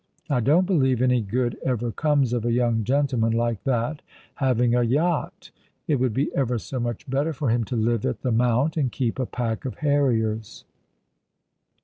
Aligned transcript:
I 0.31 0.39
don't 0.39 0.65
believe 0.65 0.99
any 0.99 1.21
good 1.21 1.59
ever 1.63 1.91
comes 1.91 2.33
of 2.33 2.43
a 2.43 2.51
young 2.51 2.83
gentleman 2.83 3.33
like 3.33 3.63
that 3.65 4.01
having 4.33 4.73
a 4.73 4.81
yacht. 4.81 5.51
It 5.87 5.97
would 5.99 6.11
be 6.15 6.33
ever 6.33 6.57
so 6.57 6.79
much 6.79 7.07
better 7.07 7.33
for 7.33 7.49
him 7.49 7.63
to 7.65 7.75
live 7.75 8.03
at 8.07 8.23
the 8.23 8.31
Mount 8.31 8.77
and 8.77 8.91
keep 8.91 9.19
a 9.19 9.27
pack 9.27 9.63
of 9.63 9.75
harriers." 9.85 10.65